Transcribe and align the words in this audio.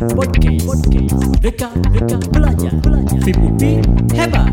Podcast. 0.00 0.64
Podcast. 0.64 1.44
Deka, 1.44 1.68
deka, 1.92 2.16
belajar, 2.32 2.72
belajar. 2.80 3.20
Hebat. 4.16 4.48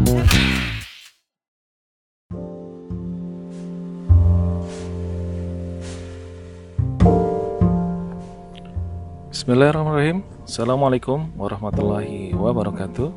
Bismillahirrahmanirrahim 9.31 10.27
Assalamualaikum 10.43 11.31
warahmatullahi 11.39 12.35
wabarakatuh 12.35 13.07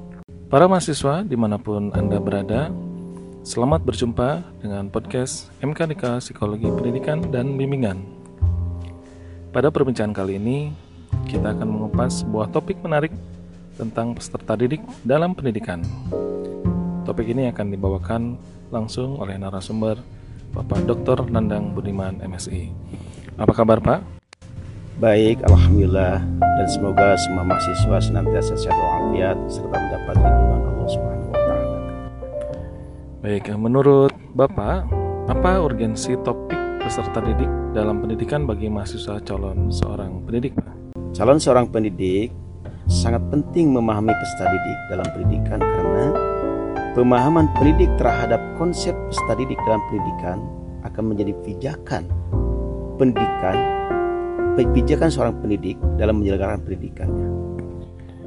Para 0.46 0.70
mahasiswa 0.70 1.26
di 1.26 1.34
mana 1.34 1.58
pun 1.58 1.90
Anda 1.90 2.22
berada 2.22 2.70
Selamat 3.42 3.82
berjumpa 3.82 4.46
dengan 4.62 4.86
podcast 4.86 5.50
MKDK 5.58 6.22
Psikologi 6.22 6.70
Pendidikan 6.70 7.26
dan 7.34 7.58
Bimbingan 7.58 8.06
Pada 9.50 9.74
perbincangan 9.74 10.14
kali 10.14 10.38
ini 10.38 10.89
Kita 11.30 11.54
akan 11.54 11.68
mengupas 11.70 12.26
sebuah 12.26 12.50
topik 12.50 12.82
menarik 12.82 13.14
Tentang 13.78 14.18
peserta 14.18 14.58
didik 14.58 14.82
dalam 15.06 15.30
pendidikan 15.38 15.78
Topik 17.06 17.30
ini 17.30 17.46
akan 17.54 17.70
dibawakan 17.70 18.34
langsung 18.74 19.14
oleh 19.22 19.38
narasumber 19.38 20.02
Bapak 20.50 20.90
Dr. 20.90 21.30
Nandang 21.30 21.70
Budiman 21.70 22.18
MSI 22.18 22.74
Apa 23.38 23.54
kabar 23.54 23.78
Pak? 23.78 24.02
Baik, 25.00 25.40
Alhamdulillah 25.48 26.20
dan 26.60 26.68
semoga 26.68 27.16
semua 27.16 27.40
mahasiswa 27.40 27.96
senantiasa 28.04 28.52
sehat 28.52 28.76
walafiat 28.76 29.38
serta 29.48 29.72
mendapat 29.72 30.14
lindungan 30.20 30.60
Allah 30.60 30.88
Subhanahu 30.92 31.30
wa 31.32 31.40
taala. 31.40 31.78
Baik, 33.24 33.44
menurut 33.56 34.12
Bapak, 34.36 34.84
apa 35.24 35.52
urgensi 35.56 36.20
topik 36.20 36.60
peserta 36.84 37.24
didik 37.24 37.48
dalam 37.72 38.04
pendidikan 38.04 38.44
bagi 38.44 38.68
mahasiswa 38.68 39.24
calon 39.24 39.72
seorang 39.72 40.20
pendidik, 40.28 40.52
Pak? 40.60 40.79
Calon 41.10 41.42
seorang 41.42 41.66
pendidik 41.68 42.30
sangat 42.86 43.22
penting 43.34 43.74
memahami 43.74 44.14
peserta 44.14 44.46
didik 44.50 44.78
dalam 44.90 45.06
pendidikan 45.14 45.58
karena 45.58 46.04
pemahaman 46.94 47.46
pendidik 47.58 47.90
terhadap 47.98 48.38
konsep 48.58 48.94
peserta 49.10 49.34
didik 49.38 49.58
dalam 49.66 49.82
pendidikan 49.90 50.38
akan 50.86 51.02
menjadi 51.14 51.32
pijakan 51.42 52.06
pendidikan 52.98 53.58
pijakan 54.60 55.08
seorang 55.08 55.34
pendidik 55.40 55.80
dalam 55.96 56.20
menyelenggarakan 56.20 56.60
pendidikannya. 56.68 57.28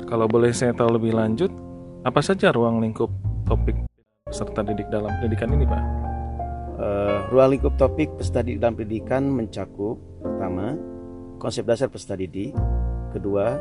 Kalau 0.09 0.25
boleh 0.25 0.49
saya 0.49 0.73
tahu 0.73 0.97
lebih 0.97 1.13
lanjut, 1.13 1.53
apa 2.01 2.19
saja 2.25 2.49
ruang 2.49 2.81
lingkup 2.81 3.09
topik 3.45 3.77
peserta 4.25 4.65
didik 4.65 4.89
dalam 4.89 5.13
pendidikan 5.21 5.53
ini, 5.53 5.65
Pak? 5.67 5.83
Uh, 6.73 7.17
ruang 7.29 7.53
lingkup 7.53 7.77
topik 7.77 8.09
peserta 8.17 8.41
didik 8.41 8.57
dalam 8.57 8.73
pendidikan 8.73 9.29
mencakup 9.29 10.01
pertama 10.25 10.73
konsep 11.43 11.67
dasar 11.67 11.91
peserta 11.91 12.15
didik, 12.15 12.55
kedua 13.11 13.59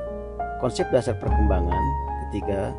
konsep 0.62 0.86
dasar 0.94 1.18
perkembangan, 1.18 1.82
ketiga 2.30 2.70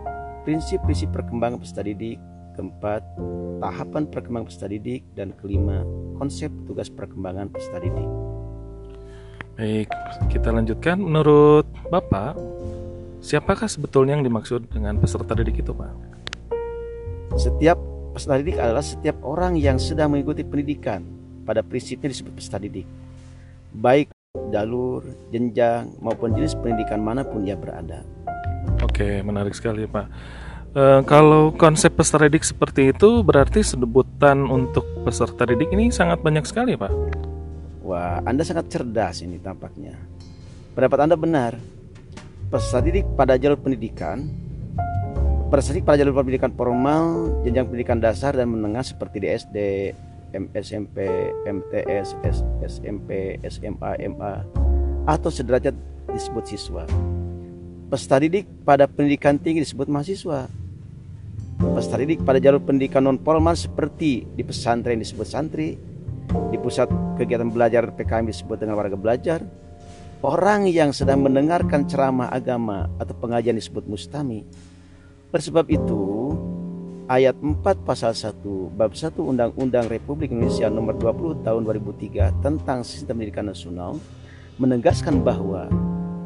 prinsip-prinsip 0.47 1.11
perkembangan 1.11 1.59
peserta 1.59 1.83
didik, 1.83 2.23
keempat 2.55 3.03
tahapan 3.59 4.07
perkembangan 4.07 4.47
peserta 4.47 4.71
didik, 4.71 5.03
dan 5.11 5.35
kelima 5.35 5.83
konsep 6.15 6.47
tugas 6.63 6.87
perkembangan 6.87 7.51
peserta 7.51 7.83
didik. 7.83 8.07
Baik, 9.59 9.91
kita 10.31 10.55
lanjutkan. 10.55 10.95
Menurut 11.03 11.67
Bapak, 11.91 12.39
siapakah 13.19 13.67
sebetulnya 13.67 14.15
yang 14.15 14.23
dimaksud 14.23 14.71
dengan 14.71 14.95
peserta 15.03 15.35
didik 15.35 15.67
itu, 15.67 15.75
Pak? 15.75 15.91
Setiap 17.35 17.75
peserta 18.15 18.39
didik 18.39 18.55
adalah 18.55 18.81
setiap 18.81 19.19
orang 19.19 19.59
yang 19.59 19.75
sedang 19.75 20.15
mengikuti 20.15 20.47
pendidikan. 20.47 21.03
Pada 21.43 21.59
prinsipnya 21.59 22.07
disebut 22.07 22.39
peserta 22.39 22.55
didik. 22.55 22.87
Baik 23.75 24.12
jalur, 24.49 25.05
jenjang, 25.29 25.93
maupun 26.01 26.33
jenis 26.33 26.57
pendidikan 26.57 26.97
mana 26.97 27.21
pun 27.21 27.45
ia 27.45 27.53
berada. 27.53 28.01
Oke, 28.81 29.21
menarik 29.21 29.53
sekali, 29.53 29.85
Pak. 29.85 30.09
E, 30.73 30.83
kalau 31.05 31.53
konsep 31.53 31.93
peserta 31.93 32.25
didik 32.25 32.41
seperti 32.41 32.89
itu 32.89 33.21
berarti 33.21 33.61
sebutan 33.61 34.41
untuk 34.49 34.89
peserta 35.05 35.45
didik 35.45 35.69
ini 35.69 35.93
sangat 35.93 36.25
banyak 36.25 36.49
sekali, 36.49 36.73
Pak. 36.73 36.89
Wah, 37.85 38.25
Anda 38.25 38.41
sangat 38.41 38.73
cerdas 38.73 39.21
ini 39.21 39.37
tampaknya. 39.37 39.93
Pendapat 40.73 40.99
Anda 41.05 41.13
benar. 41.13 41.53
Peserta 42.49 42.81
didik 42.89 43.05
pada 43.13 43.37
jalur 43.37 43.61
pendidikan, 43.61 44.33
peserta 45.53 45.77
didik 45.77 45.85
pada 45.85 46.01
jalur 46.01 46.17
pendidikan 46.17 46.49
formal, 46.57 47.37
jenjang 47.45 47.69
pendidikan 47.69 48.01
dasar 48.01 48.33
dan 48.33 48.49
menengah 48.49 48.81
seperti 48.81 49.17
di 49.21 49.29
SD, 49.29 49.57
SMP, 50.33 51.05
MTS, 51.45 52.17
SMP, 52.65 53.37
SMA, 53.45 53.91
MA, 54.09 54.33
atau 55.05 55.29
sederajat 55.29 55.77
disebut 56.09 56.43
siswa. 56.49 56.83
Peserta 57.93 58.17
didik 58.17 58.49
pada 58.65 58.89
pendidikan 58.89 59.37
tinggi 59.37 59.61
disebut 59.61 59.85
mahasiswa. 59.85 60.49
Peserta 61.61 61.97
didik 62.01 62.25
pada 62.25 62.41
jalur 62.41 62.59
pendidikan 62.65 63.05
non 63.05 63.21
formal 63.21 63.53
seperti 63.53 64.25
di 64.25 64.41
pesantren 64.41 64.97
disebut 64.97 65.27
santri, 65.29 65.77
di 66.49 66.57
pusat 66.57 66.89
kegiatan 67.19 67.53
belajar 67.53 67.93
PKM 67.93 68.25
disebut 68.25 68.57
dengan 68.57 68.79
warga 68.79 68.97
belajar. 68.97 69.45
Orang 70.23 70.71
yang 70.71 70.95
sedang 70.95 71.19
mendengarkan 71.19 71.83
ceramah 71.83 72.31
agama 72.31 72.87
atau 72.95 73.11
pengajian 73.11 73.59
disebut 73.59 73.83
mustami. 73.91 74.47
Bersebab 75.35 75.67
itu, 75.67 76.22
ayat 77.11 77.35
4 77.35 77.59
pasal 77.83 78.15
1 78.15 78.79
bab 78.79 78.95
1 78.95 79.19
Undang-Undang 79.19 79.91
Republik 79.91 80.31
Indonesia 80.31 80.71
nomor 80.71 80.95
20 80.95 81.43
tahun 81.43 81.61
2003 81.67 82.39
tentang 82.39 82.79
sistem 82.87 83.19
pendidikan 83.19 83.47
nasional 83.51 83.99
menegaskan 84.55 85.19
bahwa 85.19 85.67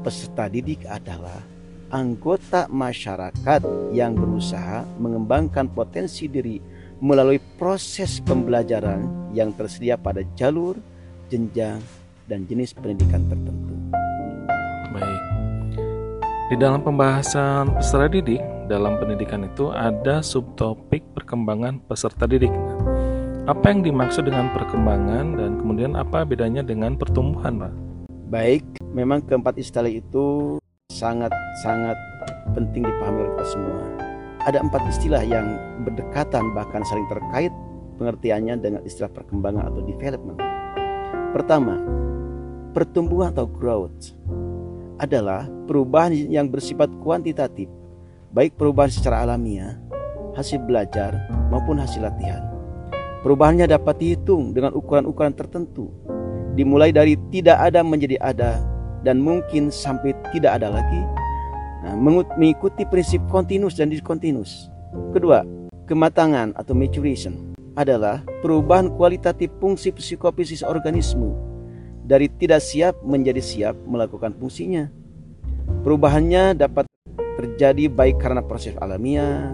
peserta 0.06 0.46
didik 0.46 0.86
adalah 0.86 1.42
anggota 1.90 2.68
masyarakat 2.70 3.64
yang 3.96 4.14
berusaha 4.14 4.84
mengembangkan 5.00 5.72
potensi 5.72 6.28
diri 6.28 6.60
melalui 7.00 7.40
proses 7.58 8.20
pembelajaran 8.22 9.32
yang 9.32 9.54
tersedia 9.54 9.96
pada 9.96 10.26
jalur, 10.36 10.76
jenjang, 11.32 11.80
dan 12.28 12.44
jenis 12.44 12.76
pendidikan 12.76 13.24
tertentu. 13.32 13.74
Baik. 14.92 15.24
Di 16.52 16.56
dalam 16.60 16.84
pembahasan 16.84 17.78
peserta 17.80 18.08
didik, 18.12 18.42
dalam 18.68 19.00
pendidikan 19.00 19.48
itu 19.48 19.72
ada 19.72 20.20
subtopik 20.20 21.02
perkembangan 21.16 21.80
peserta 21.88 22.28
didik. 22.28 22.52
Apa 23.48 23.72
yang 23.72 23.82
dimaksud 23.88 24.28
dengan 24.28 24.52
perkembangan 24.52 25.40
dan 25.40 25.52
kemudian 25.64 25.96
apa 25.96 26.28
bedanya 26.28 26.62
dengan 26.62 27.00
pertumbuhan, 27.00 27.64
Pak? 27.64 27.74
Baik, 28.28 28.64
memang 28.92 29.24
keempat 29.24 29.56
istilah 29.56 29.90
itu 29.90 30.60
sangat-sangat 30.92 31.96
penting 32.52 32.84
dipahami 32.84 33.24
oleh 33.24 33.32
kita 33.40 33.48
semua 33.56 34.08
ada 34.48 34.64
empat 34.64 34.80
istilah 34.88 35.28
yang 35.28 35.60
berdekatan 35.84 36.56
bahkan 36.56 36.80
saling 36.88 37.04
terkait 37.12 37.52
pengertiannya 38.00 38.56
dengan 38.64 38.82
istilah 38.88 39.12
perkembangan 39.12 39.68
atau 39.68 39.84
development. 39.84 40.40
Pertama, 41.36 41.76
pertumbuhan 42.72 43.36
atau 43.36 43.44
growth 43.44 44.16
adalah 45.04 45.52
perubahan 45.68 46.16
yang 46.16 46.48
bersifat 46.48 46.88
kuantitatif, 47.04 47.68
baik 48.32 48.56
perubahan 48.60 48.92
secara 48.92 49.24
alamiah, 49.28 49.78
hasil 50.34 50.64
belajar 50.64 51.16
maupun 51.52 51.80
hasil 51.80 52.04
latihan. 52.04 52.44
Perubahannya 53.22 53.68
dapat 53.68 54.00
dihitung 54.00 54.56
dengan 54.56 54.72
ukuran-ukuran 54.74 55.36
tertentu, 55.36 55.92
dimulai 56.56 56.96
dari 56.96 57.20
tidak 57.30 57.60
ada 57.60 57.84
menjadi 57.84 58.18
ada 58.24 58.62
dan 59.04 59.20
mungkin 59.20 59.70
sampai 59.70 60.16
tidak 60.32 60.58
ada 60.62 60.72
lagi 60.74 61.04
Nah, 61.88 61.96
mengikuti 62.36 62.84
prinsip 62.84 63.24
kontinus 63.32 63.80
dan 63.80 63.88
diskontinus. 63.88 64.68
Kedua, 65.16 65.48
kematangan 65.88 66.52
atau 66.60 66.76
maturation 66.76 67.56
adalah 67.80 68.28
perubahan 68.44 68.92
kualitatif 68.92 69.48
fungsi 69.64 69.96
psikofisis 69.96 70.68
organisme 70.68 71.32
dari 72.04 72.28
tidak 72.28 72.60
siap 72.60 73.00
menjadi 73.08 73.40
siap 73.40 73.76
melakukan 73.88 74.36
fungsinya. 74.36 74.92
Perubahannya 75.88 76.60
dapat 76.60 76.92
terjadi 77.38 77.86
baik 77.88 78.18
karena 78.18 78.42
proses 78.42 78.74
alamiah, 78.82 79.54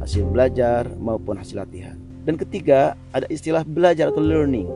hasil 0.00 0.24
belajar 0.24 0.88
maupun 0.96 1.36
hasil 1.36 1.60
latihan. 1.60 2.00
Dan 2.24 2.40
ketiga, 2.40 2.96
ada 3.12 3.28
istilah 3.28 3.62
belajar 3.64 4.08
atau 4.08 4.24
learning. 4.24 4.68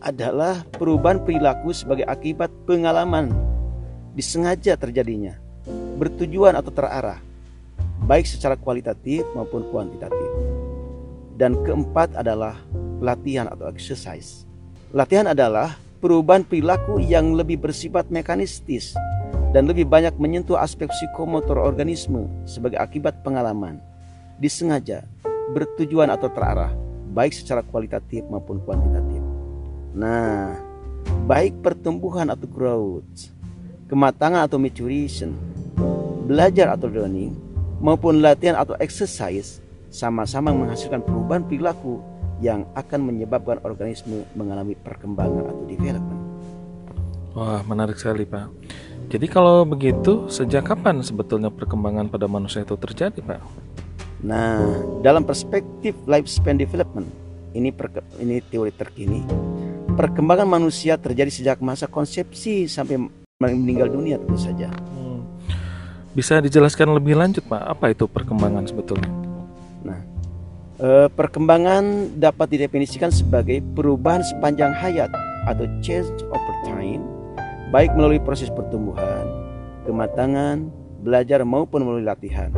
Adalah 0.00 0.64
perubahan 0.78 1.20
perilaku 1.20 1.74
sebagai 1.76 2.08
akibat 2.08 2.48
pengalaman 2.64 3.34
disengaja 4.16 4.78
terjadinya 4.78 5.36
bertujuan 6.00 6.56
atau 6.56 6.72
terarah, 6.72 7.20
baik 8.08 8.24
secara 8.24 8.56
kualitatif 8.56 9.20
maupun 9.36 9.68
kuantitatif. 9.68 10.30
Dan 11.36 11.60
keempat 11.60 12.16
adalah 12.16 12.56
latihan 13.04 13.52
atau 13.52 13.68
exercise. 13.68 14.48
Latihan 14.96 15.28
adalah 15.28 15.76
perubahan 16.00 16.44
perilaku 16.44 17.04
yang 17.04 17.36
lebih 17.36 17.60
bersifat 17.60 18.08
mekanistis 18.08 18.96
dan 19.50 19.66
lebih 19.66 19.86
banyak 19.86 20.14
menyentuh 20.16 20.58
aspek 20.58 20.86
psikomotor 20.90 21.58
organisme 21.58 22.30
sebagai 22.46 22.78
akibat 22.78 23.18
pengalaman, 23.26 23.82
disengaja, 24.38 25.02
bertujuan 25.50 26.10
atau 26.10 26.30
terarah, 26.30 26.70
baik 27.10 27.34
secara 27.34 27.66
kualitatif 27.66 28.22
maupun 28.30 28.62
kuantitatif. 28.62 29.22
Nah, 29.90 30.54
baik 31.26 31.58
pertumbuhan 31.62 32.30
atau 32.30 32.46
growth 32.46 33.40
kematangan 33.90 34.46
atau 34.46 34.62
maturation, 34.62 35.34
belajar 36.30 36.70
atau 36.70 36.86
learning, 36.86 37.34
maupun 37.82 38.22
latihan 38.22 38.54
atau 38.54 38.78
exercise 38.78 39.58
sama-sama 39.90 40.54
menghasilkan 40.54 41.02
perubahan 41.02 41.42
perilaku 41.42 41.98
yang 42.38 42.62
akan 42.78 43.10
menyebabkan 43.10 43.58
organisme 43.66 44.22
mengalami 44.38 44.78
perkembangan 44.78 45.50
atau 45.50 45.64
development. 45.66 46.22
Wah, 47.34 47.66
menarik 47.66 47.98
sekali, 47.98 48.22
Pak. 48.22 48.46
Jadi 49.10 49.26
kalau 49.26 49.66
begitu, 49.66 50.30
sejak 50.30 50.70
kapan 50.70 51.02
sebetulnya 51.02 51.50
perkembangan 51.50 52.06
pada 52.06 52.30
manusia 52.30 52.62
itu 52.62 52.78
terjadi, 52.78 53.18
Pak? 53.18 53.42
Nah, 54.22 54.62
dalam 55.02 55.26
perspektif 55.26 55.98
lifespan 56.06 56.54
development, 56.54 57.10
ini 57.50 57.74
ini 58.22 58.38
teori 58.38 58.70
terkini. 58.70 59.26
Perkembangan 59.98 60.46
manusia 60.46 60.94
terjadi 60.94 61.26
sejak 61.26 61.58
masa 61.58 61.90
konsepsi 61.90 62.70
sampai 62.70 63.02
meninggal 63.42 63.90
dunia 63.90 64.14
tentu 64.14 64.38
saja. 64.38 64.70
Hmm. 64.94 65.26
Bisa 66.14 66.38
dijelaskan 66.38 66.94
lebih 66.94 67.18
lanjut, 67.18 67.42
Pak, 67.50 67.66
apa 67.66 67.90
itu 67.90 68.06
perkembangan 68.06 68.62
sebetulnya? 68.70 69.10
Nah, 69.82 69.98
eh, 70.78 71.10
perkembangan 71.10 72.14
dapat 72.14 72.46
didefinisikan 72.54 73.10
sebagai 73.10 73.58
perubahan 73.74 74.22
sepanjang 74.22 74.70
hayat 74.70 75.10
atau 75.50 75.66
change 75.82 76.14
over 76.30 76.54
time 76.62 77.19
baik 77.70 77.94
melalui 77.94 78.18
proses 78.18 78.50
pertumbuhan, 78.50 79.30
kematangan, 79.86 80.66
belajar 81.06 81.46
maupun 81.46 81.86
melalui 81.86 82.04
latihan. 82.04 82.50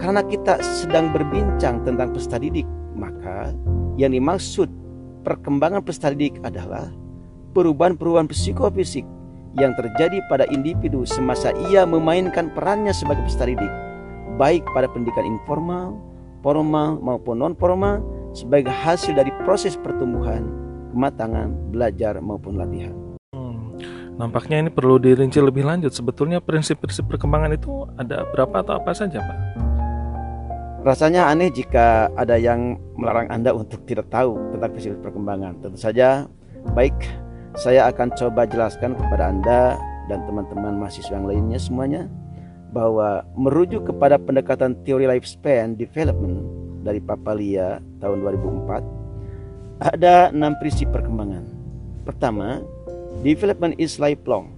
Karena 0.00 0.24
kita 0.24 0.60
sedang 0.60 1.12
berbincang 1.12 1.84
tentang 1.84 2.12
peserta 2.12 2.40
didik, 2.40 2.64
maka 2.96 3.52
yang 4.00 4.12
dimaksud 4.12 4.68
perkembangan 5.24 5.84
peserta 5.84 6.12
didik 6.16 6.40
adalah 6.44 6.88
perubahan-perubahan 7.52 8.28
psikofisik 8.32 9.04
yang 9.56 9.72
terjadi 9.76 10.20
pada 10.28 10.44
individu 10.52 11.04
semasa 11.08 11.52
ia 11.72 11.84
memainkan 11.88 12.52
perannya 12.52 12.92
sebagai 12.92 13.24
peserta 13.24 13.52
didik, 13.52 13.72
baik 14.40 14.64
pada 14.72 14.88
pendidikan 14.88 15.28
informal, 15.28 15.96
formal 16.40 17.00
maupun 17.04 17.40
non 17.40 17.52
formal 17.56 18.00
sebagai 18.32 18.72
hasil 18.72 19.16
dari 19.16 19.32
proses 19.48 19.76
pertumbuhan, 19.80 20.44
kematangan, 20.92 21.52
belajar 21.72 22.20
maupun 22.20 22.60
latihan. 22.60 23.05
Nampaknya 24.16 24.64
ini 24.64 24.70
perlu 24.72 24.96
dirinci 24.96 25.36
lebih 25.44 25.68
lanjut. 25.68 25.92
Sebetulnya 25.92 26.40
prinsip-prinsip 26.40 27.04
perkembangan 27.04 27.52
itu 27.52 27.84
ada 28.00 28.24
berapa 28.32 28.64
atau 28.64 28.80
apa 28.80 28.96
saja, 28.96 29.20
Pak? 29.20 29.38
Rasanya 30.88 31.28
aneh 31.28 31.52
jika 31.52 32.08
ada 32.16 32.40
yang 32.40 32.80
melarang 32.96 33.28
Anda 33.28 33.52
untuk 33.52 33.84
tidak 33.84 34.08
tahu 34.08 34.56
tentang 34.56 34.72
prinsip 34.72 34.96
perkembangan. 35.04 35.60
Tentu 35.60 35.76
saja, 35.76 36.24
baik 36.72 36.96
saya 37.60 37.92
akan 37.92 38.08
coba 38.16 38.48
jelaskan 38.48 38.96
kepada 38.96 39.28
Anda 39.28 39.76
dan 40.08 40.24
teman-teman 40.24 40.80
mahasiswa 40.80 41.12
yang 41.12 41.28
lainnya 41.28 41.60
semuanya 41.60 42.08
bahwa 42.72 43.24
merujuk 43.36 43.88
kepada 43.88 44.16
pendekatan 44.16 44.76
teori 44.84 45.08
lifespan 45.08 45.76
development 45.76 46.44
dari 46.86 47.02
Papalia 47.02 47.82
tahun 48.00 48.22
2004 48.22 49.92
ada 49.92 50.32
enam 50.32 50.56
prinsip 50.56 50.88
perkembangan. 50.88 51.44
Pertama, 52.06 52.62
Development 53.24 53.72
is 53.80 53.96
lifelong. 53.96 54.52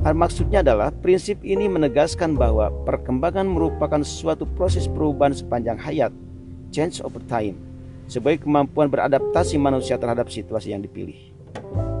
Maksudnya 0.00 0.64
adalah 0.64 0.88
prinsip 0.90 1.44
ini 1.44 1.68
menegaskan 1.68 2.34
bahwa 2.34 2.72
perkembangan 2.88 3.44
merupakan 3.44 4.00
suatu 4.00 4.48
proses 4.56 4.88
perubahan 4.88 5.36
sepanjang 5.36 5.76
hayat, 5.76 6.08
change 6.72 7.04
over 7.04 7.20
time, 7.28 7.60
sebagai 8.08 8.48
kemampuan 8.48 8.88
beradaptasi 8.88 9.60
manusia 9.60 10.00
terhadap 10.00 10.32
situasi 10.32 10.72
yang 10.72 10.80
dipilih. 10.80 11.30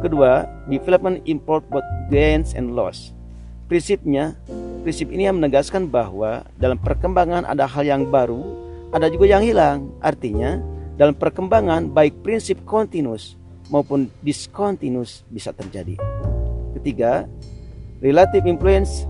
Kedua, 0.00 0.48
development 0.66 1.20
import 1.28 1.60
both 1.68 1.84
gains 2.08 2.56
and 2.56 2.72
loss. 2.72 3.12
Prinsipnya, 3.68 4.32
prinsip 4.80 5.12
ini 5.12 5.28
yang 5.28 5.36
menegaskan 5.36 5.86
bahwa 5.86 6.48
dalam 6.56 6.80
perkembangan 6.80 7.44
ada 7.44 7.68
hal 7.68 7.84
yang 7.84 8.08
baru, 8.08 8.42
ada 8.96 9.12
juga 9.12 9.28
yang 9.28 9.44
hilang. 9.44 9.92
Artinya, 10.00 10.58
dalam 10.96 11.12
perkembangan 11.12 11.92
baik 11.92 12.20
prinsip 12.24 12.60
continuous 12.64 13.39
maupun 13.70 14.10
discontinuous 14.20 15.22
bisa 15.30 15.54
terjadi. 15.54 15.96
Ketiga, 16.76 17.30
relative 18.02 18.44
influence 18.44 19.06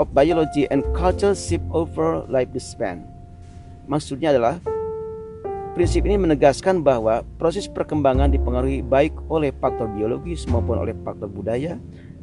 of 0.00 0.10
biology 0.10 0.66
and 0.72 0.82
culture 0.96 1.36
shift 1.36 1.62
over 1.70 2.26
lifespan. 2.26 3.04
Maksudnya 3.86 4.34
adalah 4.34 4.58
prinsip 5.76 6.08
ini 6.08 6.16
menegaskan 6.16 6.80
bahwa 6.80 7.22
proses 7.36 7.68
perkembangan 7.68 8.32
dipengaruhi 8.32 8.80
baik 8.80 9.12
oleh 9.28 9.52
faktor 9.60 9.86
biologis 9.92 10.48
maupun 10.48 10.80
oleh 10.80 10.96
faktor 11.04 11.28
budaya 11.28 11.76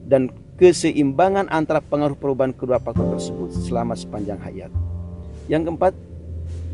dan 0.10 0.34
keseimbangan 0.58 1.48
antara 1.54 1.80
pengaruh 1.80 2.18
perubahan 2.18 2.52
kedua 2.52 2.82
faktor 2.82 3.06
tersebut 3.16 3.54
selama 3.70 3.94
sepanjang 3.94 4.42
hayat. 4.42 4.72
Yang 5.46 5.72
keempat, 5.72 5.94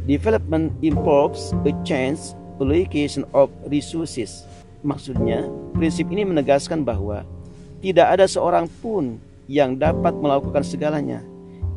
development 0.08 0.72
involves 0.80 1.52
a 1.68 1.74
change 1.84 2.34
allocation 2.58 3.28
of 3.38 3.54
resources 3.70 4.48
Maksudnya, 4.86 5.50
prinsip 5.74 6.06
ini 6.14 6.22
menegaskan 6.22 6.86
bahwa 6.86 7.26
tidak 7.82 8.08
ada 8.18 8.26
seorang 8.30 8.70
pun 8.82 9.18
yang 9.50 9.78
dapat 9.78 10.14
melakukan 10.18 10.62
segalanya. 10.62 11.24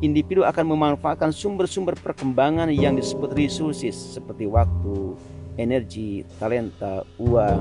Individu 0.00 0.48
akan 0.48 0.64
memanfaatkan 0.72 1.28
sumber-sumber 1.28 1.92
perkembangan 2.00 2.72
yang 2.72 2.96
disebut 2.96 3.36
resources 3.36 3.92
seperti 4.16 4.48
waktu, 4.48 5.12
energi, 5.60 6.24
talenta, 6.40 7.04
uang, 7.20 7.60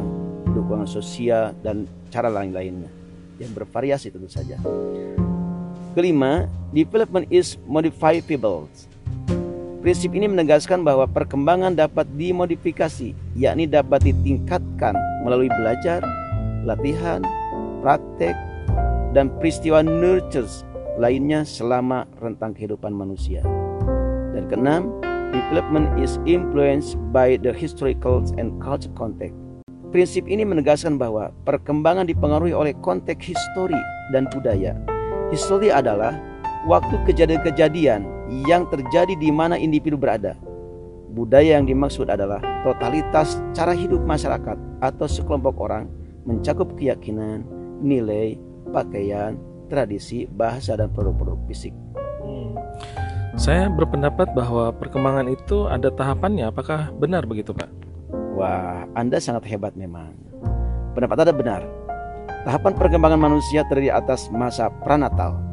dukungan 0.56 0.88
sosial, 0.88 1.52
dan 1.60 1.84
cara 2.08 2.32
lain-lainnya 2.32 2.88
yang 3.40 3.52
bervariasi 3.52 4.12
tentu 4.12 4.32
saja. 4.32 4.56
Kelima, 5.96 6.48
development 6.72 7.28
is 7.28 7.60
modifiable 7.68 8.72
Prinsip 9.90 10.14
ini 10.14 10.30
menegaskan 10.30 10.86
bahwa 10.86 11.10
perkembangan 11.10 11.74
dapat 11.74 12.06
dimodifikasi, 12.14 13.18
yakni 13.34 13.66
dapat 13.66 14.06
ditingkatkan 14.06 14.94
melalui 15.26 15.50
belajar, 15.50 16.06
latihan, 16.62 17.26
praktek, 17.82 18.38
dan 19.18 19.34
peristiwa 19.42 19.82
nurtures 19.82 20.62
lainnya 21.02 21.42
selama 21.42 22.06
rentang 22.22 22.54
kehidupan 22.54 22.94
manusia. 22.94 23.42
Dan 24.38 24.46
keenam, 24.46 24.94
development 25.34 25.90
is 25.98 26.22
influenced 26.30 26.94
by 27.10 27.42
the 27.42 27.50
historical 27.50 28.22
and 28.38 28.62
cultural 28.62 28.94
context. 28.94 29.34
Prinsip 29.90 30.30
ini 30.30 30.46
menegaskan 30.46 31.02
bahwa 31.02 31.34
perkembangan 31.50 32.06
dipengaruhi 32.06 32.54
oleh 32.54 32.78
konteks 32.86 33.34
histori 33.34 33.82
dan 34.14 34.30
budaya. 34.30 34.78
Histori 35.34 35.74
adalah 35.74 36.14
waktu 36.68 36.96
kejadian-kejadian 37.08 38.04
yang 38.48 38.68
terjadi 38.68 39.16
di 39.16 39.30
mana 39.32 39.56
individu 39.56 39.96
berada. 39.96 40.36
Budaya 41.10 41.58
yang 41.58 41.66
dimaksud 41.66 42.12
adalah 42.12 42.44
totalitas 42.62 43.40
cara 43.56 43.74
hidup 43.74 44.04
masyarakat 44.04 44.58
atau 44.84 45.06
sekelompok 45.10 45.56
orang 45.58 45.90
mencakup 46.28 46.76
keyakinan, 46.78 47.42
nilai, 47.82 48.38
pakaian, 48.70 49.40
tradisi, 49.72 50.30
bahasa, 50.30 50.78
dan 50.78 50.94
produk-produk 50.94 51.40
fisik. 51.50 51.74
Hmm. 52.22 52.54
Saya 53.40 53.72
berpendapat 53.72 54.36
bahwa 54.36 54.70
perkembangan 54.76 55.32
itu 55.32 55.66
ada 55.66 55.90
tahapannya. 55.90 56.52
Apakah 56.52 56.92
benar 56.94 57.26
begitu, 57.26 57.56
Pak? 57.56 57.72
Wah, 58.38 58.86
Anda 58.94 59.18
sangat 59.18 59.48
hebat 59.50 59.74
memang. 59.74 60.14
Pendapat 60.94 61.26
Anda 61.26 61.34
benar. 61.34 61.62
Tahapan 62.46 62.74
perkembangan 62.78 63.20
manusia 63.20 63.66
terdiri 63.66 63.90
atas 63.92 64.30
masa 64.30 64.70
pranatal, 64.84 65.49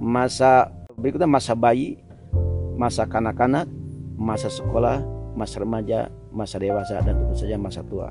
masa 0.00 0.72
berikutnya 0.96 1.28
masa 1.28 1.52
bayi, 1.52 2.00
masa 2.80 3.04
kanak-kanak, 3.04 3.68
masa 4.16 4.48
sekolah, 4.48 5.04
masa 5.36 5.60
remaja, 5.60 6.08
masa 6.32 6.56
dewasa 6.56 7.04
dan 7.04 7.20
tentu 7.20 7.36
saja 7.36 7.60
masa 7.60 7.84
tua 7.84 8.08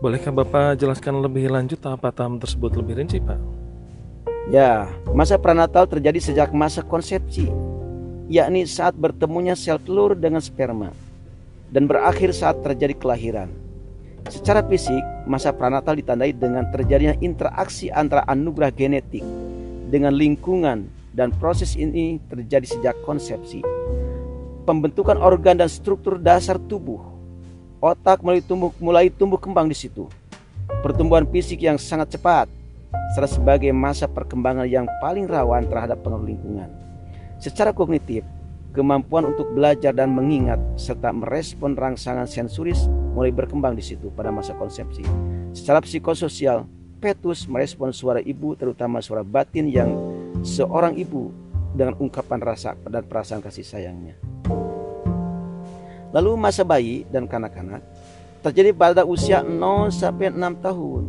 Bolehkah 0.00 0.32
Bapak 0.32 0.80
jelaskan 0.80 1.20
lebih 1.20 1.52
lanjut 1.52 1.80
apa 1.84 2.12
tahap 2.12 2.40
tersebut 2.40 2.72
lebih 2.80 3.00
rinci, 3.00 3.20
Pak? 3.20 3.36
Ya, 4.48 4.88
masa 5.12 5.40
pranatal 5.40 5.88
terjadi 5.88 6.20
sejak 6.20 6.52
masa 6.52 6.84
konsepsi, 6.84 7.48
yakni 8.28 8.68
saat 8.68 8.92
bertemunya 8.96 9.56
sel 9.56 9.80
telur 9.80 10.12
dengan 10.12 10.40
sperma 10.40 10.92
dan 11.72 11.88
berakhir 11.88 12.32
saat 12.36 12.60
terjadi 12.60 12.92
kelahiran. 12.96 13.48
Secara 14.28 14.60
fisik, 14.68 15.00
masa 15.24 15.50
pranatal 15.50 15.96
ditandai 15.96 16.36
dengan 16.36 16.68
terjadinya 16.70 17.16
interaksi 17.24 17.88
antara 17.88 18.22
anugerah 18.28 18.70
genetik 18.74 19.24
dengan 19.86 20.12
lingkungan 20.14 20.90
dan 21.14 21.32
proses 21.32 21.78
ini 21.78 22.18
terjadi 22.28 22.66
sejak 22.66 22.96
konsepsi. 23.06 23.64
Pembentukan 24.66 25.16
organ 25.16 25.62
dan 25.62 25.70
struktur 25.70 26.18
dasar 26.18 26.58
tubuh. 26.58 27.00
Otak 27.78 28.20
mulai 28.20 28.42
tumbuh, 28.42 28.74
mulai 28.82 29.06
tumbuh 29.08 29.38
kembang 29.38 29.70
di 29.70 29.76
situ. 29.78 30.10
Pertumbuhan 30.82 31.24
fisik 31.30 31.62
yang 31.62 31.78
sangat 31.78 32.18
cepat 32.18 32.50
serta 33.14 33.38
sebagai 33.38 33.70
masa 33.70 34.10
perkembangan 34.10 34.66
yang 34.66 34.86
paling 34.98 35.30
rawan 35.30 35.64
terhadap 35.70 36.02
pengaruh 36.02 36.26
lingkungan. 36.26 36.66
Secara 37.38 37.70
kognitif, 37.70 38.26
kemampuan 38.74 39.30
untuk 39.30 39.46
belajar 39.54 39.94
dan 39.94 40.12
mengingat 40.12 40.58
serta 40.74 41.14
merespon 41.14 41.78
rangsangan 41.78 42.26
sensoris 42.26 42.90
mulai 43.16 43.32
berkembang 43.32 43.72
di 43.72 43.84
situ 43.84 44.12
pada 44.12 44.28
masa 44.28 44.52
konsepsi. 44.52 45.00
Secara 45.56 45.80
psikososial, 45.80 46.68
impetus 46.96 47.44
merespon 47.44 47.92
suara 47.92 48.24
ibu 48.24 48.56
terutama 48.56 49.04
suara 49.04 49.20
batin 49.20 49.68
yang 49.68 49.92
seorang 50.40 50.96
ibu 50.96 51.28
dengan 51.76 51.92
ungkapan 52.00 52.40
rasa 52.40 52.72
dan 52.88 53.04
perasaan 53.04 53.44
kasih 53.44 53.68
sayangnya. 53.68 54.16
Lalu 56.16 56.40
masa 56.40 56.64
bayi 56.64 57.04
dan 57.12 57.28
kanak-kanak 57.28 57.84
terjadi 58.40 58.72
pada 58.72 59.04
usia 59.04 59.44
0 59.44 59.92
sampai 59.92 60.32
6 60.32 60.64
tahun. 60.64 61.04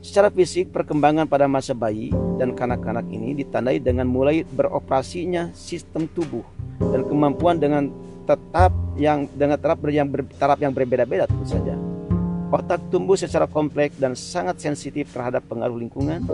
Secara 0.00 0.32
fisik 0.32 0.72
perkembangan 0.72 1.28
pada 1.28 1.44
masa 1.44 1.76
bayi 1.76 2.08
dan 2.40 2.56
kanak-kanak 2.56 3.04
ini 3.12 3.36
ditandai 3.36 3.76
dengan 3.76 4.08
mulai 4.08 4.48
beroperasinya 4.48 5.52
sistem 5.52 6.08
tubuh 6.08 6.48
dan 6.80 7.04
kemampuan 7.04 7.60
dengan 7.60 7.92
tetap 8.24 8.72
yang 8.96 9.28
dengan 9.36 9.60
taraf 9.60 9.84
yang 9.84 10.08
bertaraf 10.08 10.56
yang 10.56 10.72
berbeda-beda 10.72 11.28
tentu 11.28 11.44
saja. 11.44 11.89
Otak 12.50 12.82
tumbuh 12.90 13.14
secara 13.14 13.46
kompleks 13.46 13.94
dan 13.94 14.18
sangat 14.18 14.58
sensitif 14.58 15.14
terhadap 15.14 15.46
pengaruh 15.46 15.78
lingkungan. 15.78 16.26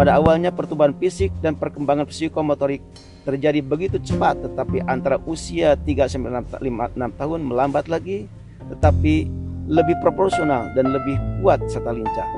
Pada 0.00 0.16
awalnya 0.16 0.48
pertumbuhan 0.48 0.96
fisik 0.96 1.28
dan 1.44 1.60
perkembangan 1.60 2.08
psikomotorik 2.08 2.80
terjadi 3.28 3.60
begitu 3.60 4.00
cepat 4.00 4.40
tetapi 4.48 4.80
antara 4.88 5.20
usia 5.28 5.76
3 5.76 6.08
sampai 6.08 6.40
6, 6.56 6.96
6 6.96 7.20
tahun 7.20 7.40
melambat 7.44 7.92
lagi 7.92 8.24
tetapi 8.72 9.28
lebih 9.68 10.00
proporsional 10.00 10.72
dan 10.72 10.88
lebih 10.88 11.20
kuat 11.44 11.60
serta 11.68 11.92
lincah. 11.92 12.28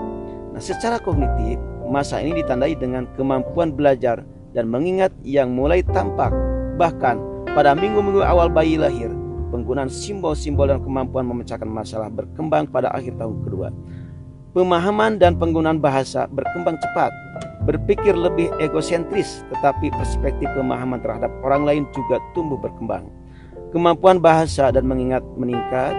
Nah, 0.50 0.58
secara 0.58 0.98
kognitif, 0.98 1.62
masa 1.86 2.18
ini 2.18 2.42
ditandai 2.42 2.74
dengan 2.74 3.06
kemampuan 3.14 3.70
belajar 3.70 4.26
dan 4.50 4.66
mengingat 4.66 5.14
yang 5.22 5.54
mulai 5.54 5.86
tampak 5.86 6.34
bahkan 6.74 7.22
pada 7.54 7.78
minggu-minggu 7.78 8.26
awal 8.26 8.50
bayi 8.50 8.74
lahir 8.74 9.19
penggunaan 9.50 9.90
simbol-simbol 9.90 10.70
dan 10.70 10.80
kemampuan 10.80 11.26
memecahkan 11.26 11.66
masalah 11.66 12.08
berkembang 12.08 12.70
pada 12.70 12.88
akhir 12.94 13.18
tahun 13.18 13.42
kedua. 13.44 13.68
Pemahaman 14.50 15.22
dan 15.22 15.38
penggunaan 15.38 15.78
bahasa 15.78 16.26
berkembang 16.26 16.74
cepat, 16.82 17.14
berpikir 17.70 18.18
lebih 18.18 18.50
egosentris, 18.58 19.46
tetapi 19.54 19.94
perspektif 19.94 20.50
pemahaman 20.58 20.98
terhadap 20.98 21.30
orang 21.46 21.62
lain 21.62 21.82
juga 21.94 22.18
tumbuh 22.34 22.58
berkembang. 22.58 23.06
Kemampuan 23.70 24.18
bahasa 24.18 24.74
dan 24.74 24.90
mengingat 24.90 25.22
meningkat, 25.38 25.94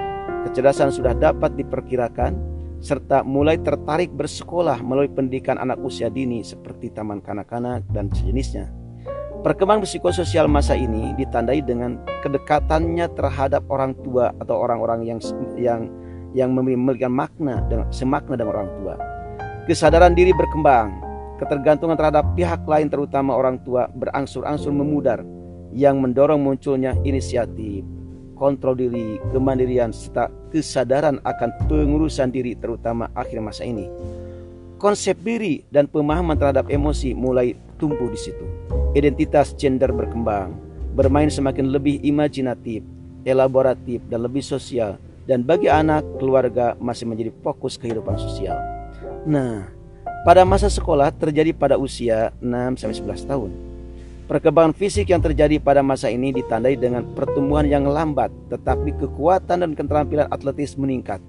kecerdasan 0.49 0.91
sudah 0.91 1.15
dapat 1.15 1.55
diperkirakan, 1.55 2.35
serta 2.83 3.23
mulai 3.23 3.55
tertarik 3.61 4.11
bersekolah 4.11 4.83
melalui 4.83 5.13
pendidikan 5.13 5.55
anak 5.55 5.79
usia 5.79 6.11
dini 6.11 6.43
seperti 6.43 6.91
taman 6.91 7.23
kanak-kanak 7.23 7.87
dan 7.93 8.11
sejenisnya. 8.11 8.80
Perkembangan 9.41 9.89
psikososial 9.89 10.45
masa 10.45 10.77
ini 10.77 11.17
ditandai 11.17 11.65
dengan 11.65 11.97
kedekatannya 12.21 13.09
terhadap 13.17 13.65
orang 13.73 13.97
tua 14.05 14.29
atau 14.37 14.53
orang-orang 14.61 15.01
yang 15.01 15.17
yang 15.57 15.89
yang 16.37 16.53
memiliki 16.53 17.09
makna 17.09 17.65
dengan 17.65 17.89
semakna 17.89 18.37
dengan 18.37 18.53
orang 18.53 18.69
tua. 18.77 18.93
Kesadaran 19.65 20.13
diri 20.13 20.29
berkembang, 20.29 20.93
ketergantungan 21.41 21.97
terhadap 21.97 22.21
pihak 22.37 22.61
lain 22.69 22.93
terutama 22.93 23.33
orang 23.33 23.57
tua 23.65 23.89
berangsur-angsur 23.89 24.69
memudar 24.69 25.25
yang 25.73 25.97
mendorong 25.97 26.37
munculnya 26.37 26.93
inisiatif, 27.01 27.81
kontrol 28.37 28.77
diri, 28.77 29.17
kemandirian 29.33 29.89
serta 29.89 30.29
kesadaran 30.53 31.17
akan 31.25 31.49
pengurusan 31.65 32.29
diri 32.29 32.53
terutama 32.61 33.09
akhir 33.17 33.41
masa 33.41 33.65
ini. 33.65 33.89
Konsep 34.77 35.17
diri 35.25 35.65
dan 35.73 35.89
pemahaman 35.89 36.37
terhadap 36.37 36.69
emosi 36.69 37.17
mulai 37.17 37.57
tumbuh 37.81 38.05
di 38.05 38.21
situ 38.21 38.80
identitas 38.91 39.55
gender 39.55 39.91
berkembang, 39.95 40.55
bermain 40.95 41.31
semakin 41.31 41.71
lebih 41.71 42.03
imajinatif, 42.03 42.83
elaboratif, 43.23 44.03
dan 44.11 44.27
lebih 44.27 44.43
sosial. 44.43 44.99
Dan 45.23 45.47
bagi 45.47 45.71
anak, 45.71 46.03
keluarga 46.19 46.75
masih 46.81 47.07
menjadi 47.07 47.31
fokus 47.39 47.79
kehidupan 47.79 48.19
sosial. 48.19 48.57
Nah, 49.23 49.69
pada 50.27 50.43
masa 50.43 50.67
sekolah 50.67 51.13
terjadi 51.13 51.55
pada 51.55 51.79
usia 51.79 52.35
6-11 52.43 53.29
tahun. 53.29 53.51
Perkembangan 54.27 54.71
fisik 54.71 55.11
yang 55.11 55.19
terjadi 55.19 55.59
pada 55.59 55.83
masa 55.83 56.07
ini 56.07 56.31
ditandai 56.31 56.79
dengan 56.79 57.03
pertumbuhan 57.03 57.67
yang 57.67 57.83
lambat, 57.83 58.31
tetapi 58.47 58.95
kekuatan 58.95 59.67
dan 59.67 59.71
keterampilan 59.75 60.27
atletis 60.31 60.79
meningkat. 60.79 61.19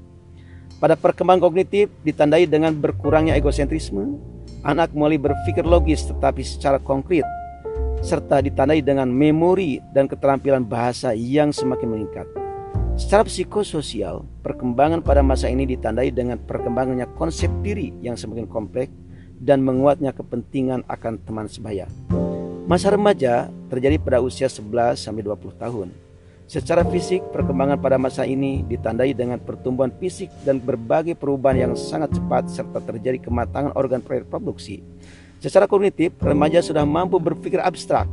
Pada 0.78 0.94
perkembangan 0.98 1.42
kognitif 1.42 1.90
ditandai 2.06 2.46
dengan 2.46 2.74
berkurangnya 2.74 3.34
egosentrisme, 3.38 4.18
anak 4.62 4.94
mulai 4.94 5.18
berpikir 5.18 5.66
logis 5.66 6.06
tetapi 6.06 6.42
secara 6.46 6.78
konkret, 6.78 7.26
serta 8.02 8.42
ditandai 8.42 8.82
dengan 8.82 9.06
memori 9.06 9.78
dan 9.94 10.10
keterampilan 10.10 10.66
bahasa 10.66 11.14
yang 11.14 11.54
semakin 11.54 11.86
meningkat. 11.86 12.26
Secara 12.98 13.22
psikososial, 13.24 14.26
perkembangan 14.42 15.00
pada 15.06 15.22
masa 15.22 15.46
ini 15.48 15.64
ditandai 15.64 16.10
dengan 16.10 16.36
perkembangannya 16.36 17.08
konsep 17.14 17.48
diri 17.62 17.94
yang 18.02 18.18
semakin 18.18 18.50
kompleks 18.50 18.92
dan 19.38 19.62
menguatnya 19.62 20.10
kepentingan 20.10 20.82
akan 20.90 21.22
teman 21.22 21.46
sebaya. 21.46 21.86
Masa 22.66 22.90
remaja 22.90 23.48
terjadi 23.70 23.96
pada 24.02 24.18
usia 24.18 24.50
11 24.50 24.98
sampai 24.98 25.22
20 25.22 25.62
tahun. 25.62 25.88
Secara 26.50 26.84
fisik, 26.84 27.22
perkembangan 27.32 27.80
pada 27.80 27.96
masa 27.96 28.28
ini 28.28 28.66
ditandai 28.66 29.16
dengan 29.16 29.40
pertumbuhan 29.40 29.94
fisik 29.96 30.28
dan 30.42 30.60
berbagai 30.60 31.16
perubahan 31.16 31.70
yang 31.70 31.74
sangat 31.78 32.18
cepat 32.18 32.50
serta 32.50 32.82
terjadi 32.82 33.22
kematangan 33.24 33.72
organ 33.72 34.04
reproduksi 34.04 34.84
Secara 35.42 35.66
kognitif, 35.66 36.14
remaja 36.22 36.62
sudah 36.62 36.86
mampu 36.86 37.18
berpikir 37.18 37.58
abstrak, 37.58 38.06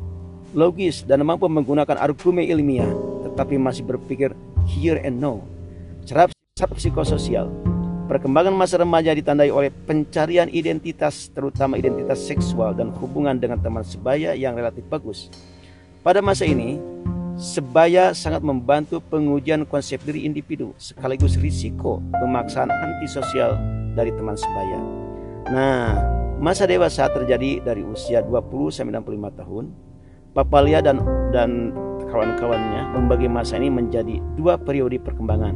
logis, 0.57 1.05
dan 1.05 1.21
mampu 1.21 1.45
menggunakan 1.45 2.01
argumen 2.01 2.41
ilmiah, 2.41 2.89
tetapi 3.21 3.53
masih 3.53 3.85
berpikir 3.85 4.33
here 4.65 4.97
and 5.05 5.21
now. 5.21 5.37
Secara 6.01 6.33
psikososial, 6.73 7.53
perkembangan 8.09 8.49
masa 8.49 8.81
remaja 8.81 9.13
ditandai 9.13 9.53
oleh 9.53 9.69
pencarian 9.69 10.49
identitas, 10.49 11.29
terutama 11.29 11.77
identitas 11.77 12.17
seksual 12.17 12.73
dan 12.73 12.89
hubungan 12.97 13.37
dengan 13.37 13.61
teman 13.61 13.85
sebaya 13.85 14.33
yang 14.33 14.57
relatif 14.57 14.81
bagus. 14.89 15.29
Pada 16.01 16.25
masa 16.25 16.49
ini, 16.49 16.81
sebaya 17.37 18.09
sangat 18.17 18.41
membantu 18.41 19.05
pengujian 19.05 19.69
konsep 19.69 20.01
diri 20.01 20.25
individu 20.25 20.73
sekaligus 20.81 21.37
risiko 21.37 22.01
pemaksaan 22.09 22.73
antisosial 22.73 23.53
dari 23.93 24.09
teman 24.17 24.33
sebaya. 24.33 25.08
Nah, 25.49 26.19
Masa 26.39 26.63
dewasa 26.63 27.11
terjadi 27.11 27.59
dari 27.59 27.83
usia 27.83 28.23
20 28.23 28.71
sampai 28.71 28.95
65 28.95 29.43
tahun. 29.43 29.65
Papalia 30.31 30.79
dan 30.79 31.03
dan 31.35 31.75
kawan-kawannya 32.07 32.95
membagi 32.95 33.27
masa 33.27 33.59
ini 33.59 33.67
menjadi 33.67 34.23
dua 34.39 34.55
periode 34.55 34.95
perkembangan, 35.03 35.51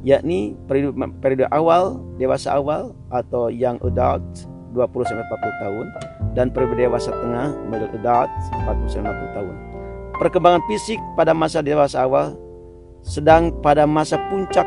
yakni 0.00 0.56
periode, 0.64 0.96
periode 1.20 1.44
awal 1.52 2.00
dewasa 2.16 2.56
awal 2.56 2.96
atau 3.12 3.52
young 3.52 3.76
adult 3.84 4.24
20 4.72 5.08
sampai 5.12 5.28
40 5.28 5.62
tahun 5.66 5.86
dan 6.32 6.46
periode 6.48 6.88
dewasa 6.88 7.12
tengah 7.12 7.52
middle 7.68 7.92
adult 8.00 8.32
40 8.64 8.94
sampai 8.96 9.12
50 9.12 9.36
tahun. 9.36 9.54
Perkembangan 10.24 10.62
fisik 10.72 10.98
pada 11.20 11.36
masa 11.36 11.60
dewasa 11.60 12.00
awal 12.00 12.32
sedang 13.04 13.52
pada 13.60 13.84
masa 13.84 14.16
puncak 14.32 14.64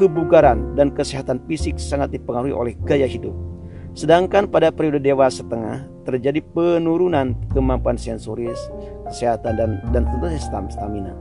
kebugaran 0.00 0.72
dan 0.80 0.88
kesehatan 0.96 1.44
fisik 1.44 1.76
sangat 1.76 2.08
dipengaruhi 2.16 2.56
oleh 2.56 2.72
gaya 2.88 3.04
hidup 3.04 3.36
Sedangkan 3.94 4.50
pada 4.50 4.74
periode 4.74 4.98
dewasa 4.98 5.46
tengah 5.46 5.86
terjadi 6.02 6.42
penurunan 6.50 7.38
kemampuan 7.54 7.94
sensoris, 7.94 8.58
kesehatan 9.06 9.54
dan 9.54 9.70
dan 9.94 10.02
tentu 10.10 10.26
saja 10.26 10.66
stamina. 10.66 11.14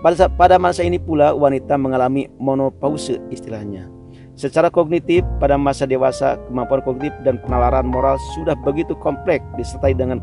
Pada 0.00 0.24
pada 0.32 0.56
masa 0.56 0.80
ini 0.80 0.96
pula 0.96 1.36
wanita 1.36 1.76
mengalami 1.76 2.32
monopause 2.40 3.20
istilahnya. 3.28 3.92
Secara 4.32 4.72
kognitif 4.72 5.24
pada 5.40 5.60
masa 5.60 5.84
dewasa 5.84 6.40
kemampuan 6.48 6.80
kognitif 6.84 7.16
dan 7.20 7.36
penalaran 7.44 7.84
moral 7.84 8.16
sudah 8.32 8.56
begitu 8.64 8.96
kompleks 8.96 9.44
disertai 9.60 9.92
dengan 9.92 10.20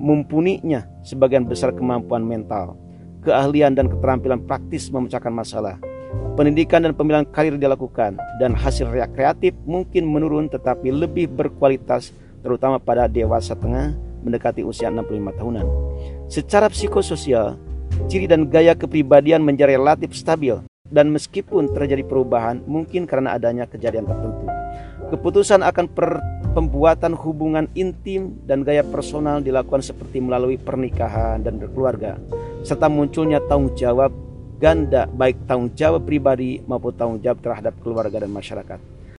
mumpuninya 0.00 0.84
sebagian 1.04 1.44
besar 1.44 1.76
kemampuan 1.76 2.24
mental, 2.24 2.76
keahlian 3.20 3.76
dan 3.76 3.92
keterampilan 3.92 4.40
praktis 4.48 4.88
memecahkan 4.88 5.32
masalah 5.32 5.76
pendidikan 6.34 6.82
dan 6.82 6.92
pemilihan 6.92 7.26
karir 7.30 7.54
dilakukan 7.54 8.18
dan 8.42 8.52
hasil 8.52 8.90
kreatif 9.14 9.54
mungkin 9.64 10.06
menurun 10.06 10.50
tetapi 10.50 10.90
lebih 10.90 11.30
berkualitas 11.30 12.10
terutama 12.42 12.82
pada 12.82 13.06
dewasa 13.06 13.54
tengah 13.54 13.94
mendekati 14.24 14.66
usia 14.66 14.90
65 14.90 15.38
tahunan. 15.38 15.66
Secara 16.26 16.66
psikososial, 16.72 17.56
ciri 18.10 18.26
dan 18.26 18.48
gaya 18.48 18.74
kepribadian 18.74 19.44
menjadi 19.44 19.78
relatif 19.78 20.16
stabil 20.16 20.58
dan 20.90 21.08
meskipun 21.12 21.72
terjadi 21.72 22.04
perubahan 22.04 22.60
mungkin 22.68 23.08
karena 23.08 23.36
adanya 23.36 23.64
kejadian 23.64 24.04
tertentu. 24.04 24.44
Keputusan 25.12 25.62
akan 25.62 25.86
per 25.92 26.18
pembuatan 26.56 27.12
hubungan 27.14 27.68
intim 27.76 28.34
dan 28.48 28.64
gaya 28.64 28.82
personal 28.82 29.44
dilakukan 29.44 29.84
seperti 29.84 30.18
melalui 30.22 30.56
pernikahan 30.56 31.42
dan 31.42 31.60
berkeluarga 31.60 32.16
serta 32.64 32.88
munculnya 32.88 33.42
tanggung 33.44 33.76
jawab 33.76 34.10
ganda 34.64 35.04
baik 35.04 35.44
tanggung 35.44 35.76
jawab 35.76 36.08
pribadi 36.08 36.64
maupun 36.64 36.96
tanggung 36.96 37.20
jawab 37.20 37.44
terhadap 37.44 37.76
keluarga 37.84 38.24
dan 38.24 38.32
masyarakat. 38.32 38.93